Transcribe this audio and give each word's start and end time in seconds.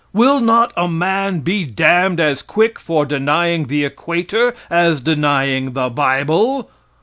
Will 0.13 0.39
not 0.39 0.73
a 0.75 0.87
man 0.87 1.41
be 1.41 1.63
damned 1.63 2.19
as 2.19 2.41
quick 2.41 2.79
for 2.79 3.05
denying 3.05 3.65
the 3.67 3.85
equator 3.85 4.55
as 4.67 4.99
denying 4.99 5.73
the 5.73 5.89
bible? 5.91 6.71